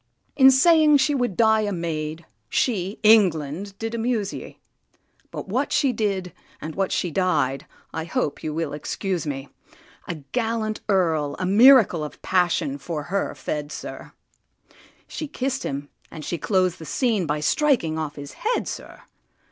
[0.35, 3.77] In saying she would die a maid, she, England!
[3.77, 4.57] did amuse ye.
[5.29, 9.49] But what she did, and what she died—I hope you will excuse me:
[10.07, 14.13] A gallant Earl a miracle of passion for her fed, sir;
[15.07, 19.03] She kiss'd him, and she clos'd the scene by striking off his head, sir!